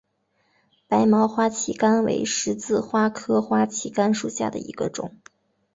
[0.87, 5.15] 白毛花旗杆为十字花科花旗杆属下的一个种。